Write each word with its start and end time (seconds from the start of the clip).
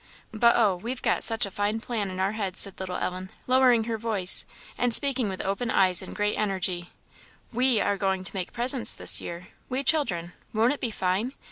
But 0.33 0.55
oh! 0.55 0.77
we've 0.77 1.03
got 1.03 1.23
such 1.23 1.45
a 1.45 1.51
fine 1.51 1.79
plan 1.79 2.09
in 2.09 2.19
our 2.19 2.31
heads," 2.31 2.59
said 2.61 2.79
little 2.79 2.95
Ellen, 2.95 3.29
lowering 3.45 3.83
her 3.83 3.99
voice, 3.99 4.45
and 4.75 4.95
speaking 4.95 5.29
with 5.29 5.41
open 5.45 5.69
eyes 5.69 6.01
and 6.01 6.15
great 6.15 6.35
energy 6.39 6.89
"we 7.53 7.79
are 7.79 7.97
going 7.97 8.23
to 8.23 8.35
make 8.35 8.51
presents 8.51 8.95
this 8.95 9.21
year! 9.21 9.49
we 9.69 9.83
children 9.83 10.33
won't 10.53 10.73
it 10.73 10.81
be 10.81 10.89
fine? 10.89 11.33